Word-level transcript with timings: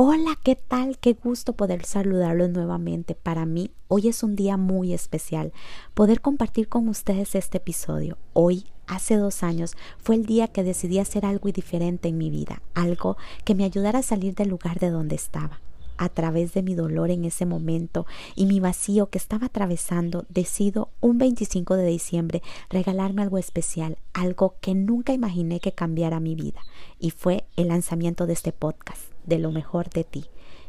Hola, 0.00 0.38
¿qué 0.44 0.54
tal? 0.54 0.96
Qué 0.96 1.14
gusto 1.14 1.54
poder 1.54 1.84
saludarlos 1.84 2.50
nuevamente. 2.50 3.16
Para 3.16 3.46
mí, 3.46 3.72
hoy 3.88 4.06
es 4.06 4.22
un 4.22 4.36
día 4.36 4.56
muy 4.56 4.92
especial 4.92 5.52
poder 5.92 6.20
compartir 6.20 6.68
con 6.68 6.88
ustedes 6.88 7.34
este 7.34 7.58
episodio. 7.58 8.16
Hoy, 8.32 8.66
hace 8.86 9.16
dos 9.16 9.42
años, 9.42 9.74
fue 9.98 10.14
el 10.14 10.24
día 10.24 10.46
que 10.46 10.62
decidí 10.62 11.00
hacer 11.00 11.26
algo 11.26 11.50
diferente 11.50 12.06
en 12.06 12.16
mi 12.16 12.30
vida, 12.30 12.62
algo 12.74 13.16
que 13.44 13.56
me 13.56 13.64
ayudara 13.64 13.98
a 13.98 14.02
salir 14.04 14.36
del 14.36 14.50
lugar 14.50 14.78
de 14.78 14.90
donde 14.90 15.16
estaba 15.16 15.60
a 15.96 16.08
través 16.08 16.54
de 16.54 16.62
mi 16.62 16.76
dolor 16.76 17.10
en 17.10 17.24
ese 17.24 17.44
momento 17.44 18.06
y 18.36 18.46
mi 18.46 18.60
vacío 18.60 19.10
que 19.10 19.18
estaba 19.18 19.46
atravesando, 19.46 20.26
decido 20.28 20.90
un 21.00 21.18
25 21.18 21.74
de 21.74 21.86
diciembre 21.86 22.42
regalarme 22.70 23.22
algo 23.22 23.36
especial, 23.36 23.98
algo 24.12 24.54
que 24.60 24.76
nunca 24.76 25.12
imaginé 25.12 25.58
que 25.58 25.72
cambiara 25.72 26.20
mi 26.20 26.36
vida, 26.36 26.60
y 27.00 27.10
fue 27.10 27.48
el 27.56 27.66
lanzamiento 27.66 28.28
de 28.28 28.34
este 28.34 28.52
podcast, 28.52 29.17
de 29.28 29.38
lo 29.38 29.52
mejor 29.52 29.90
de 29.90 30.04
ti. 30.04 30.24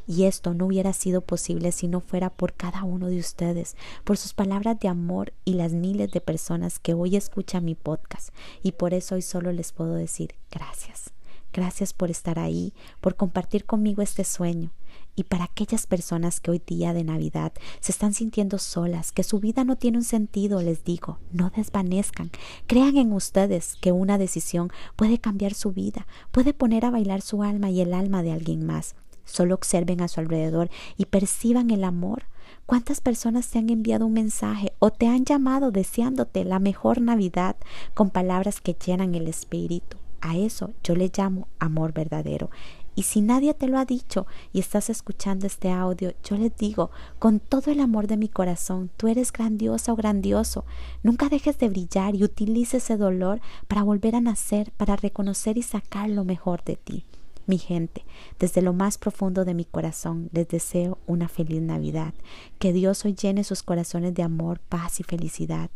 Y 0.07 0.23
esto 0.23 0.53
no 0.53 0.65
hubiera 0.65 0.91
sido 0.93 1.21
posible 1.21 1.71
si 1.71 1.87
no 1.87 1.99
fuera 1.99 2.31
por 2.31 2.53
cada 2.53 2.83
uno 2.83 3.07
de 3.07 3.19
ustedes, 3.19 3.75
por 4.03 4.17
sus 4.17 4.33
palabras 4.33 4.79
de 4.79 4.87
amor 4.87 5.33
y 5.45 5.53
las 5.53 5.73
miles 5.73 6.11
de 6.11 6.19
personas 6.19 6.79
que 6.79 6.95
hoy 6.95 7.15
escuchan 7.15 7.63
mi 7.63 7.75
podcast. 7.75 8.29
Y 8.63 8.71
por 8.71 8.93
eso 8.93 9.15
hoy 9.15 9.21
solo 9.21 9.51
les 9.51 9.71
puedo 9.71 9.93
decir 9.93 10.33
gracias. 10.49 11.13
Gracias 11.51 11.93
por 11.93 12.11
estar 12.11 12.37
ahí, 12.37 12.73
por 13.01 13.15
compartir 13.15 13.65
conmigo 13.65 14.01
este 14.01 14.23
sueño. 14.23 14.71
Y 15.15 15.23
para 15.23 15.45
aquellas 15.45 15.85
personas 15.85 16.39
que 16.39 16.51
hoy 16.51 16.61
día 16.65 16.93
de 16.93 17.03
Navidad 17.03 17.51
se 17.79 17.91
están 17.91 18.13
sintiendo 18.13 18.57
solas, 18.57 19.11
que 19.11 19.23
su 19.23 19.39
vida 19.39 19.63
no 19.63 19.75
tiene 19.75 19.97
un 19.97 20.03
sentido, 20.03 20.61
les 20.61 20.83
digo, 20.83 21.19
no 21.31 21.49
desvanezcan. 21.49 22.31
Crean 22.67 22.97
en 22.97 23.11
ustedes 23.11 23.75
que 23.81 23.91
una 23.91 24.17
decisión 24.17 24.71
puede 24.95 25.19
cambiar 25.19 25.53
su 25.53 25.71
vida, 25.71 26.07
puede 26.31 26.53
poner 26.53 26.85
a 26.85 26.91
bailar 26.91 27.21
su 27.21 27.43
alma 27.43 27.69
y 27.69 27.81
el 27.81 27.93
alma 27.93 28.23
de 28.23 28.31
alguien 28.31 28.65
más. 28.65 28.95
Solo 29.25 29.55
observen 29.55 30.01
a 30.01 30.07
su 30.07 30.19
alrededor 30.19 30.69
y 30.97 31.05
perciban 31.05 31.69
el 31.69 31.83
amor. 31.83 32.23
¿Cuántas 32.65 33.01
personas 33.01 33.49
te 33.49 33.59
han 33.59 33.69
enviado 33.69 34.05
un 34.05 34.13
mensaje 34.13 34.73
o 34.79 34.91
te 34.91 35.07
han 35.07 35.25
llamado 35.25 35.71
deseándote 35.71 36.45
la 36.45 36.59
mejor 36.59 37.01
Navidad 37.01 37.55
con 37.93 38.09
palabras 38.09 38.61
que 38.61 38.73
llenan 38.73 39.15
el 39.15 39.27
espíritu? 39.27 39.97
A 40.21 40.37
eso 40.37 40.71
yo 40.83 40.95
le 40.95 41.11
llamo 41.15 41.47
amor 41.59 41.93
verdadero. 41.93 42.49
Y 42.95 43.03
si 43.03 43.21
nadie 43.21 43.53
te 43.53 43.67
lo 43.67 43.77
ha 43.77 43.85
dicho 43.85 44.27
y 44.51 44.59
estás 44.59 44.89
escuchando 44.89 45.47
este 45.47 45.71
audio, 45.71 46.13
yo 46.21 46.35
les 46.35 46.53
digo, 46.57 46.91
con 47.17 47.39
todo 47.39 47.71
el 47.71 47.79
amor 47.79 48.07
de 48.07 48.17
mi 48.17 48.27
corazón, 48.27 48.89
tú 48.97 49.07
eres 49.07 49.31
grandiosa 49.31 49.93
o 49.93 49.95
grandioso. 49.95 50.65
Nunca 51.01 51.29
dejes 51.29 51.57
de 51.59 51.69
brillar 51.69 52.15
y 52.15 52.25
utilice 52.25 52.77
ese 52.77 52.97
dolor 52.97 53.39
para 53.69 53.83
volver 53.83 54.15
a 54.15 54.21
nacer, 54.21 54.71
para 54.75 54.97
reconocer 54.97 55.57
y 55.57 55.61
sacar 55.61 56.09
lo 56.09 56.25
mejor 56.25 56.63
de 56.65 56.75
ti. 56.75 57.05
Mi 57.45 57.57
gente, 57.57 58.03
desde 58.37 58.61
lo 58.61 58.73
más 58.73 58.97
profundo 58.97 59.45
de 59.45 59.53
mi 59.53 59.65
corazón 59.65 60.29
les 60.33 60.49
deseo 60.49 60.99
una 61.07 61.29
feliz 61.29 61.61
Navidad. 61.61 62.13
Que 62.59 62.73
Dios 62.73 63.05
hoy 63.05 63.15
llene 63.15 63.43
sus 63.43 63.63
corazones 63.63 64.13
de 64.13 64.23
amor, 64.23 64.59
paz 64.59 64.99
y 64.99 65.03
felicidad. 65.03 65.69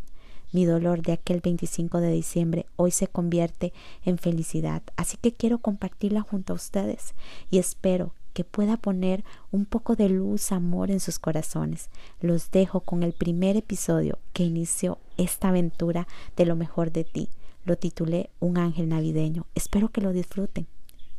Mi 0.54 0.66
dolor 0.66 1.02
de 1.02 1.14
aquel 1.14 1.42
25 1.42 2.00
de 2.00 2.12
diciembre 2.12 2.68
hoy 2.76 2.92
se 2.92 3.08
convierte 3.08 3.74
en 4.06 4.20
felicidad, 4.20 4.84
así 4.96 5.18
que 5.18 5.34
quiero 5.34 5.58
compartirla 5.58 6.22
junto 6.22 6.54
a 6.54 6.56
ustedes 6.56 7.16
y 7.50 7.58
espero 7.58 8.14
que 8.34 8.44
pueda 8.44 8.78
poner 8.78 9.24
un 9.52 9.66
poco 9.66 9.96
de 9.96 10.10
luz, 10.10 10.52
amor 10.52 10.92
en 10.92 11.00
sus 11.00 11.18
corazones. 11.18 11.90
Los 12.22 12.52
dejo 12.52 12.82
con 12.82 13.02
el 13.02 13.14
primer 13.14 13.58
episodio 13.58 14.20
que 14.32 14.44
inició 14.44 15.00
esta 15.18 15.50
aventura 15.50 16.08
de 16.38 16.46
lo 16.46 16.56
mejor 16.56 16.92
de 16.92 17.04
ti. 17.04 17.30
Lo 17.66 17.76
titulé 17.76 18.30
Un 18.40 18.60
ángel 18.60 18.90
navideño. 18.90 19.48
Espero 19.56 19.90
que 19.90 20.02
lo 20.02 20.14
disfruten 20.14 20.68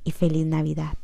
y 0.04 0.12
feliz 0.12 0.46
Navidad. 0.46 0.96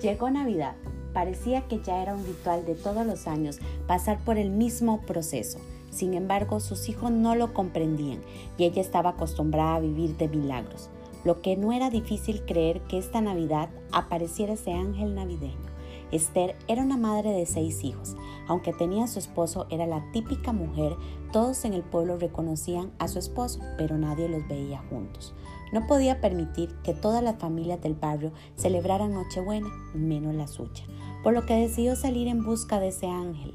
Llegó 0.00 0.30
Navidad 0.30 0.76
Parecía 1.14 1.62
que 1.62 1.80
ya 1.80 2.02
era 2.02 2.14
un 2.14 2.26
ritual 2.26 2.66
de 2.66 2.74
todos 2.74 3.06
los 3.06 3.26
años 3.26 3.60
pasar 3.86 4.18
por 4.18 4.36
el 4.36 4.50
mismo 4.50 5.00
proceso. 5.02 5.58
Sin 5.90 6.12
embargo, 6.12 6.58
sus 6.60 6.88
hijos 6.88 7.12
no 7.12 7.36
lo 7.36 7.54
comprendían 7.54 8.20
y 8.58 8.64
ella 8.64 8.82
estaba 8.82 9.10
acostumbrada 9.10 9.76
a 9.76 9.80
vivir 9.80 10.16
de 10.16 10.28
milagros. 10.28 10.90
Lo 11.24 11.40
que 11.40 11.56
no 11.56 11.72
era 11.72 11.88
difícil 11.88 12.42
creer 12.44 12.82
que 12.82 12.98
esta 12.98 13.20
Navidad 13.20 13.70
apareciera 13.92 14.54
ese 14.54 14.72
ángel 14.72 15.14
navideño. 15.14 15.72
Esther 16.10 16.54
era 16.68 16.82
una 16.82 16.96
madre 16.96 17.30
de 17.30 17.46
seis 17.46 17.82
hijos. 17.82 18.16
Aunque 18.46 18.72
tenía 18.72 19.04
a 19.04 19.08
su 19.08 19.18
esposo, 19.18 19.66
era 19.70 19.86
la 19.86 20.04
típica 20.12 20.52
mujer, 20.52 20.96
todos 21.32 21.64
en 21.64 21.72
el 21.72 21.82
pueblo 21.82 22.18
reconocían 22.18 22.92
a 22.98 23.08
su 23.08 23.18
esposo, 23.18 23.60
pero 23.78 23.96
nadie 23.96 24.28
los 24.28 24.46
veía 24.46 24.82
juntos. 24.90 25.34
No 25.74 25.86
podía 25.86 26.22
permitir 26.22 26.70
que 26.82 26.94
todas 26.94 27.22
las 27.22 27.36
familias 27.36 27.82
del 27.82 27.94
barrio 27.94 28.32
celebraran 28.56 29.12
Nochebuena, 29.12 29.68
menos 29.92 30.34
la 30.34 30.46
suya 30.46 30.84
por 31.24 31.32
lo 31.32 31.46
que 31.46 31.54
decidió 31.54 31.96
salir 31.96 32.28
en 32.28 32.44
busca 32.44 32.78
de 32.78 32.88
ese 32.88 33.06
ángel. 33.06 33.54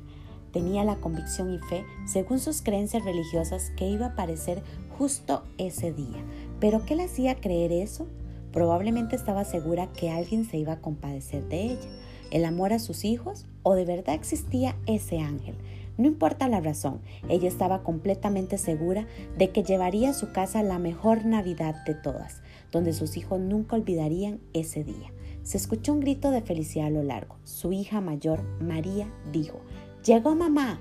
Tenía 0.51 0.83
la 0.83 0.95
convicción 0.95 1.53
y 1.53 1.59
fe, 1.59 1.85
según 2.05 2.39
sus 2.39 2.63
creencias 2.63 3.05
religiosas, 3.05 3.71
que 3.77 3.87
iba 3.87 4.07
a 4.07 4.09
aparecer 4.09 4.63
justo 4.97 5.43
ese 5.59 5.93
día. 5.93 6.25
¿Pero 6.59 6.83
qué 6.83 6.95
le 6.95 7.03
hacía 7.03 7.35
creer 7.35 7.71
eso? 7.71 8.07
Probablemente 8.51 9.15
estaba 9.15 9.45
segura 9.45 9.93
que 9.93 10.09
alguien 10.09 10.45
se 10.45 10.57
iba 10.57 10.73
a 10.73 10.81
compadecer 10.81 11.47
de 11.47 11.73
ella. 11.73 11.89
¿El 12.31 12.43
amor 12.43 12.73
a 12.73 12.79
sus 12.79 13.05
hijos? 13.05 13.45
¿O 13.61 13.75
de 13.75 13.85
verdad 13.85 14.15
existía 14.15 14.75
ese 14.87 15.19
ángel? 15.19 15.55
No 15.99 16.07
importa 16.07 16.47
la 16.47 16.61
razón, 16.61 17.01
ella 17.27 17.49
estaba 17.49 17.83
completamente 17.83 18.57
segura 18.57 19.05
de 19.37 19.49
que 19.49 19.63
llevaría 19.63 20.11
a 20.11 20.13
su 20.13 20.31
casa 20.31 20.63
la 20.63 20.79
mejor 20.79 21.25
Navidad 21.25 21.75
de 21.85 21.93
todas, 21.93 22.41
donde 22.71 22.93
sus 22.93 23.17
hijos 23.17 23.41
nunca 23.41 23.75
olvidarían 23.75 24.39
ese 24.53 24.85
día. 24.85 25.11
Se 25.43 25.57
escuchó 25.57 25.91
un 25.91 25.99
grito 25.99 26.31
de 26.31 26.41
felicidad 26.41 26.87
a 26.87 26.91
lo 26.91 27.03
largo. 27.03 27.35
Su 27.43 27.73
hija 27.73 27.99
mayor, 27.99 28.41
María, 28.61 29.13
dijo, 29.33 29.59
Llegó 30.05 30.35
mamá. 30.35 30.79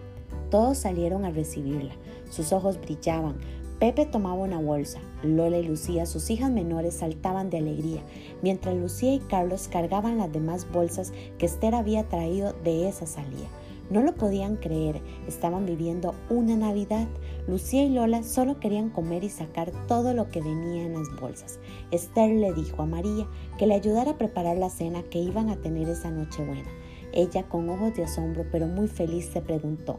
Todos 0.50 0.78
salieron 0.78 1.24
a 1.24 1.30
recibirla. 1.30 1.96
Sus 2.30 2.52
ojos 2.52 2.80
brillaban. 2.80 3.38
Pepe 3.80 4.06
tomaba 4.06 4.44
una 4.44 4.60
bolsa. 4.60 5.00
Lola 5.24 5.58
y 5.58 5.66
Lucía, 5.66 6.06
sus 6.06 6.30
hijas 6.30 6.52
menores, 6.52 6.94
saltaban 6.94 7.50
de 7.50 7.58
alegría, 7.58 8.02
mientras 8.40 8.76
Lucía 8.76 9.14
y 9.14 9.18
Carlos 9.18 9.66
cargaban 9.66 10.18
las 10.18 10.32
demás 10.32 10.70
bolsas 10.70 11.12
que 11.38 11.46
Esther 11.46 11.74
había 11.74 12.08
traído 12.08 12.52
de 12.62 12.88
esa 12.88 13.06
salida. 13.06 13.48
No 13.90 14.02
lo 14.02 14.14
podían 14.14 14.56
creer, 14.56 15.00
estaban 15.26 15.64
viviendo 15.64 16.14
una 16.28 16.56
Navidad. 16.56 17.08
Lucía 17.46 17.84
y 17.84 17.88
Lola 17.88 18.22
solo 18.22 18.60
querían 18.60 18.90
comer 18.90 19.24
y 19.24 19.30
sacar 19.30 19.72
todo 19.86 20.12
lo 20.12 20.28
que 20.28 20.42
venía 20.42 20.84
en 20.84 20.92
las 20.92 21.08
bolsas. 21.18 21.58
Esther 21.90 22.30
le 22.30 22.52
dijo 22.52 22.82
a 22.82 22.86
María 22.86 23.26
que 23.58 23.66
le 23.66 23.74
ayudara 23.74 24.12
a 24.12 24.18
preparar 24.18 24.58
la 24.58 24.68
cena 24.68 25.02
que 25.04 25.18
iban 25.18 25.48
a 25.48 25.56
tener 25.56 25.88
esa 25.88 26.10
noche 26.10 26.44
buena. 26.44 26.68
Ella, 27.12 27.48
con 27.48 27.70
ojos 27.70 27.94
de 27.94 28.04
asombro 28.04 28.44
pero 28.52 28.66
muy 28.66 28.88
feliz, 28.88 29.30
se 29.32 29.40
preguntó, 29.40 29.96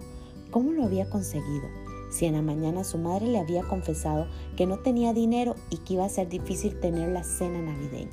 ¿cómo 0.52 0.72
lo 0.72 0.84
había 0.84 1.10
conseguido? 1.10 1.68
Si 2.12 2.26
en 2.26 2.34
la 2.34 2.44
mañana 2.44 2.84
su 2.84 3.00
madre 3.00 3.28
le 3.28 3.40
había 3.40 3.64
confesado 3.64 4.28
que 4.56 4.68
no 4.68 4.80
tenía 4.80 5.14
dinero 5.14 5.56
y 5.72 5.78
que 5.78 5.96
iba 5.96 6.06
a 6.06 6.10
ser 6.10 6.30
difícil 6.30 6.80
tener 6.80 7.10
la 7.10 7.24
cena 7.24 7.60
navideña. 7.62 8.12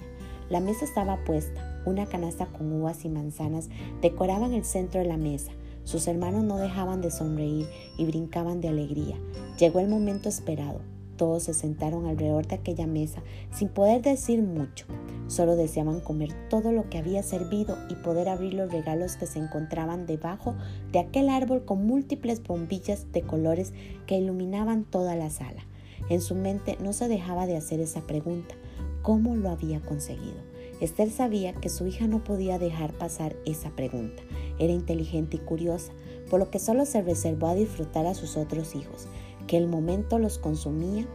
La 0.48 0.60
mesa 0.60 0.84
estaba 0.84 1.24
puesta, 1.24 1.82
una 1.86 2.06
canasta 2.06 2.46
con 2.46 2.72
uvas 2.72 3.04
y 3.04 3.08
manzanas 3.08 3.68
decoraban 4.00 4.52
el 4.52 4.64
centro 4.64 5.00
de 5.00 5.06
la 5.06 5.16
mesa. 5.16 5.52
Sus 5.86 6.08
hermanos 6.08 6.42
no 6.42 6.58
dejaban 6.58 7.00
de 7.00 7.12
sonreír 7.12 7.68
y 7.96 8.06
brincaban 8.06 8.60
de 8.60 8.66
alegría. 8.66 9.16
Llegó 9.56 9.78
el 9.78 9.86
momento 9.86 10.28
esperado. 10.28 10.80
Todos 11.16 11.44
se 11.44 11.54
sentaron 11.54 12.06
alrededor 12.06 12.48
de 12.48 12.56
aquella 12.56 12.88
mesa 12.88 13.22
sin 13.52 13.68
poder 13.68 14.02
decir 14.02 14.42
mucho. 14.42 14.84
Solo 15.28 15.54
deseaban 15.54 16.00
comer 16.00 16.30
todo 16.50 16.72
lo 16.72 16.90
que 16.90 16.98
había 16.98 17.22
servido 17.22 17.78
y 17.88 17.94
poder 17.94 18.28
abrir 18.28 18.54
los 18.54 18.72
regalos 18.72 19.14
que 19.14 19.26
se 19.26 19.38
encontraban 19.38 20.06
debajo 20.06 20.56
de 20.90 20.98
aquel 20.98 21.28
árbol 21.28 21.64
con 21.64 21.86
múltiples 21.86 22.42
bombillas 22.42 23.12
de 23.12 23.22
colores 23.22 23.72
que 24.08 24.18
iluminaban 24.18 24.82
toda 24.82 25.14
la 25.14 25.30
sala. 25.30 25.68
En 26.10 26.20
su 26.20 26.34
mente 26.34 26.78
no 26.82 26.94
se 26.94 27.06
dejaba 27.06 27.46
de 27.46 27.56
hacer 27.56 27.78
esa 27.78 28.00
pregunta. 28.00 28.56
¿Cómo 29.02 29.36
lo 29.36 29.50
había 29.50 29.80
conseguido? 29.80 30.55
Esther 30.80 31.10
sabía 31.10 31.54
que 31.54 31.70
su 31.70 31.86
hija 31.86 32.06
no 32.06 32.22
podía 32.22 32.58
dejar 32.58 32.92
pasar 32.92 33.36
esa 33.46 33.70
pregunta. 33.70 34.22
Era 34.58 34.72
inteligente 34.72 35.36
y 35.36 35.40
curiosa, 35.40 35.92
por 36.28 36.40
lo 36.40 36.50
que 36.50 36.58
solo 36.58 36.84
se 36.84 37.02
reservó 37.02 37.48
a 37.48 37.54
disfrutar 37.54 38.06
a 38.06 38.14
sus 38.14 38.36
otros 38.36 38.74
hijos, 38.74 39.08
que 39.46 39.56
el 39.56 39.68
momento 39.68 40.18
los 40.18 40.38
consumía. 40.38 41.06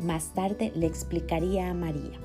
Más 0.00 0.34
tarde 0.34 0.72
le 0.74 0.86
explicaría 0.86 1.70
a 1.70 1.74
María. 1.74 2.20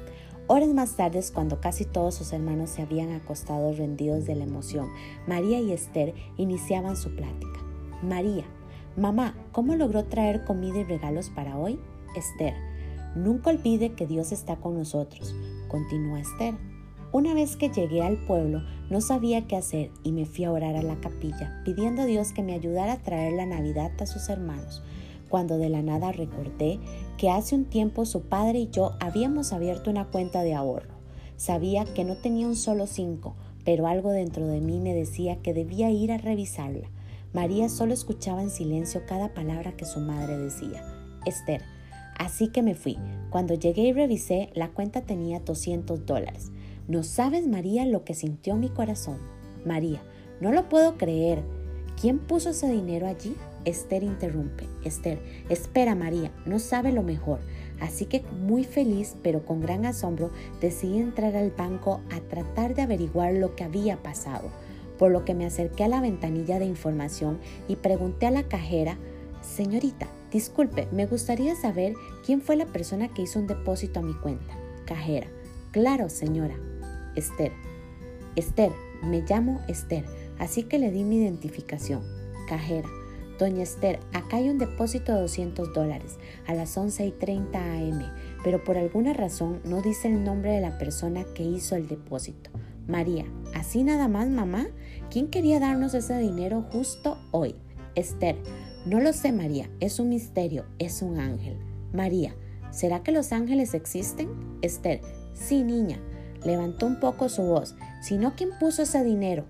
Horas 0.48 0.70
más 0.70 0.96
tarde, 0.96 1.24
cuando 1.34 1.62
casi 1.62 1.86
todos 1.86 2.16
sus 2.16 2.34
hermanos 2.34 2.72
se 2.72 2.82
habían 2.82 3.12
acostado 3.12 3.72
rendidos 3.72 4.26
de 4.26 4.36
la 4.36 4.46
emoción, 4.46 4.90
María 5.28 5.60
y 5.60 5.72
Esther 5.72 6.14
iniciaban 6.38 6.98
su 6.98 7.16
plática. 7.16 7.60
María, 8.02 8.46
mamá, 8.98 9.36
¿cómo 9.52 9.76
logró 9.76 10.06
traer 10.06 10.46
comida 10.46 10.80
y 10.80 10.84
regalos 10.84 11.30
para 11.30 11.58
hoy? 11.58 11.80
Esther, 12.16 12.56
nunca 13.16 13.52
olvide 13.52 13.94
que 13.94 14.08
Dios 14.08 14.32
está 14.32 14.56
con 14.56 14.76
nosotros, 14.76 15.36
continúa 15.70 16.20
Esther. 16.20 16.56
Una 17.14 17.34
vez 17.34 17.56
que 17.56 17.70
llegué 17.70 18.02
al 18.02 18.18
pueblo, 18.26 18.62
no 18.90 19.00
sabía 19.00 19.48
qué 19.48 19.56
hacer 19.56 19.92
y 20.04 20.12
me 20.12 20.26
fui 20.26 20.44
a 20.44 20.52
orar 20.52 20.76
a 20.76 20.84
la 20.84 21.00
capilla, 21.00 21.62
pidiendo 21.64 22.02
a 22.02 22.06
Dios 22.06 22.34
que 22.34 22.44
me 22.44 22.54
ayudara 22.54 22.92
a 22.94 23.02
traer 23.02 23.32
la 23.32 23.46
Navidad 23.46 23.92
a 24.02 24.06
sus 24.06 24.28
hermanos 24.28 24.84
cuando 25.30 25.58
de 25.58 25.70
la 25.70 25.82
nada 25.82 26.12
recordé 26.12 26.80
que 27.18 27.30
hace 27.30 27.56
un 27.56 27.66
tiempo 27.66 28.06
su 28.06 28.24
padre 28.24 28.60
y 28.60 28.70
yo 28.70 28.96
habíamos 29.00 29.54
abierto 29.54 29.90
una 29.90 30.06
cuenta 30.06 30.42
de 30.42 30.56
ahorro. 30.56 30.90
Sabía 31.38 31.86
que 31.86 32.04
no 32.04 32.18
tenía 32.18 32.48
un 32.48 32.56
solo 32.56 32.88
cinco, 32.88 33.36
pero 33.64 33.88
algo 33.88 34.12
dentro 34.12 34.48
de 34.48 34.60
mí 34.60 34.80
me 34.80 34.94
decía 34.94 35.42
que 35.42 35.54
debía 35.54 35.90
ir 35.92 36.12
a 36.12 36.18
revisarla. 36.18 36.90
María 37.32 37.70
solo 37.70 37.94
escuchaba 37.94 38.42
en 38.42 38.50
silencio 38.50 39.04
cada 39.08 39.34
palabra 39.34 39.78
que 39.78 39.86
su 39.86 40.00
madre 40.00 40.38
decía. 40.38 40.84
Esther. 41.26 41.62
Así 42.20 42.50
que 42.50 42.62
me 42.62 42.76
fui. 42.76 43.00
Cuando 43.30 43.56
llegué 43.56 43.84
y 43.84 43.94
revisé, 43.94 44.50
la 44.54 44.70
cuenta 44.70 45.02
tenía 45.02 45.40
200 45.40 46.06
dólares. 46.06 46.52
No 46.88 47.02
sabes, 47.04 47.48
María, 47.48 47.86
lo 47.86 48.04
que 48.04 48.14
sintió 48.14 48.56
mi 48.58 48.70
corazón. 48.70 49.18
María, 49.66 50.02
no 50.42 50.52
lo 50.52 50.68
puedo 50.68 50.98
creer. 50.98 51.42
¿Quién 52.00 52.20
puso 52.20 52.50
ese 52.50 52.70
dinero 52.70 53.08
allí? 53.08 53.36
Esther 53.64 54.04
interrumpe. 54.04 54.68
Esther, 54.84 55.22
espera 55.50 55.96
María, 55.96 56.32
no 56.46 56.60
sabe 56.60 56.92
lo 56.92 57.04
mejor. 57.04 57.40
Así 57.80 58.06
que 58.06 58.22
muy 58.44 58.66
feliz, 58.66 59.16
pero 59.24 59.46
con 59.46 59.62
gran 59.62 59.86
asombro, 59.86 60.32
decidí 60.60 61.00
entrar 61.00 61.38
al 61.38 61.52
banco 61.52 62.02
a 62.12 62.20
tratar 62.20 62.76
de 62.76 62.82
averiguar 62.82 63.34
lo 63.34 63.56
que 63.56 63.64
había 63.64 64.04
pasado, 64.04 64.50
por 64.98 65.12
lo 65.12 65.24
que 65.24 65.36
me 65.36 65.46
acerqué 65.46 65.86
a 65.86 65.90
la 65.90 66.02
ventanilla 66.02 66.60
de 66.60 66.66
información 66.66 67.40
y 67.70 67.78
pregunté 67.78 68.28
a 68.28 68.32
la 68.32 68.44
cajera, 68.44 68.98
Señorita, 69.42 70.08
disculpe, 70.32 70.88
me 70.92 71.06
gustaría 71.06 71.56
saber 71.56 71.94
quién 72.26 72.42
fue 72.42 72.56
la 72.56 72.66
persona 72.66 73.14
que 73.14 73.24
hizo 73.24 73.40
un 73.40 73.48
depósito 73.48 74.00
a 74.00 74.04
mi 74.04 74.14
cuenta. 74.14 74.58
Cajera, 74.86 75.28
claro, 75.72 76.10
señora. 76.10 76.56
Esther, 77.16 77.52
Esther, 78.36 78.72
me 79.04 79.22
llamo 79.22 79.62
Esther, 79.68 80.06
así 80.38 80.64
que 80.64 80.80
le 80.80 80.92
di 80.92 81.04
mi 81.04 81.18
identificación. 81.18 82.04
Cajera, 82.48 82.90
Doña 83.40 83.64
Esther, 83.64 84.02
acá 84.12 84.36
hay 84.36 84.50
un 84.50 84.58
depósito 84.58 85.14
de 85.14 85.22
200 85.22 85.74
dólares 85.74 86.18
a 86.46 86.54
las 86.54 86.78
11 86.78 87.06
y 87.06 87.12
30 87.12 87.58
am, 87.58 88.04
pero 88.44 88.62
por 88.66 88.78
alguna 88.78 89.14
razón 89.14 89.62
no 89.64 89.82
dice 89.82 90.10
el 90.10 90.26
nombre 90.26 90.52
de 90.52 90.60
la 90.60 90.78
persona 90.78 91.24
que 91.34 91.44
hizo 91.44 91.78
el 91.78 91.88
depósito. 91.88 92.50
María, 92.86 93.26
¿así 93.56 93.84
nada 93.84 94.10
más, 94.10 94.28
mamá? 94.28 94.68
¿Quién 95.10 95.28
quería 95.28 95.62
darnos 95.62 95.94
ese 95.94 96.18
dinero 96.18 96.66
justo 96.70 97.18
hoy? 97.32 97.56
Esther, 97.96 98.36
no 98.86 99.00
lo 99.00 99.14
sé, 99.14 99.32
María, 99.32 99.70
es 99.80 100.00
un 100.00 100.10
misterio, 100.10 100.66
es 100.80 101.02
un 101.02 101.20
ángel. 101.20 101.58
María, 101.94 102.36
¿será 102.72 103.04
que 103.04 103.12
los 103.12 103.32
ángeles 103.32 103.74
existen? 103.74 104.30
Esther, 104.62 105.02
sí, 105.34 105.64
niña. 105.64 106.00
Levantó 106.46 106.86
un 106.86 107.00
poco 107.00 107.28
su 107.28 107.42
voz. 107.42 107.76
Si 108.02 108.18
no, 108.18 108.36
¿quién 108.36 108.52
puso 108.60 108.84
ese 108.84 109.04
dinero? 109.04 109.46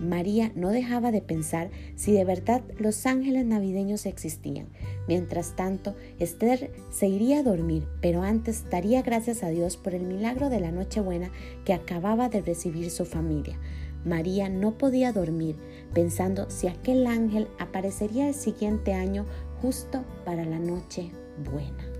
María 0.00 0.50
no 0.54 0.70
dejaba 0.70 1.12
de 1.12 1.20
pensar 1.20 1.70
si 1.94 2.12
de 2.12 2.24
verdad 2.24 2.62
los 2.78 3.04
ángeles 3.04 3.44
navideños 3.44 4.06
existían. 4.06 4.68
Mientras 5.06 5.54
tanto, 5.56 5.94
Esther 6.18 6.72
se 6.90 7.06
iría 7.06 7.40
a 7.40 7.42
dormir, 7.42 7.86
pero 8.00 8.22
antes 8.22 8.68
daría 8.70 9.02
gracias 9.02 9.42
a 9.42 9.50
Dios 9.50 9.76
por 9.76 9.94
el 9.94 10.02
milagro 10.02 10.48
de 10.48 10.60
la 10.60 10.72
Nochebuena 10.72 11.30
que 11.66 11.74
acababa 11.74 12.30
de 12.30 12.40
recibir 12.40 12.90
su 12.90 13.04
familia. 13.04 13.58
María 14.04 14.48
no 14.48 14.78
podía 14.78 15.12
dormir 15.12 15.56
pensando 15.92 16.48
si 16.50 16.68
aquel 16.68 17.06
ángel 17.06 17.48
aparecería 17.58 18.28
el 18.28 18.34
siguiente 18.34 18.94
año 18.94 19.26
justo 19.60 20.04
para 20.24 20.44
la 20.44 20.58
noche 20.58 21.12
buena. 21.50 21.99